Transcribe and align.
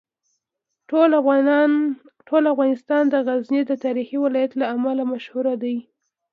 ټول 2.29 2.43
افغانستان 2.51 3.03
د 3.09 3.15
غزني 3.27 3.61
د 3.67 3.71
تاریخي 3.83 4.17
ولایت 4.25 4.51
له 4.61 4.65
امله 4.75 5.03
مشهور 5.13 5.45
دی. 5.63 5.77